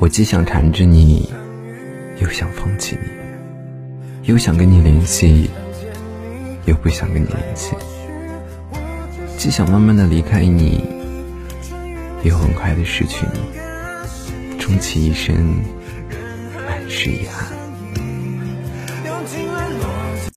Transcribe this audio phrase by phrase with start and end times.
[0.00, 1.32] 我既想缠着你，
[2.20, 5.48] 又想放弃你，又想跟你联系，
[6.66, 7.74] 又不想跟你联系。
[9.38, 10.84] 既想慢慢的离开你，
[12.22, 15.34] 又很快的失去你，终其一生，
[16.66, 17.52] 满是遗憾。
[19.06, 19.70] 用尽了